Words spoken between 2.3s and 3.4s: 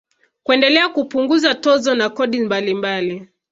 mbalimbali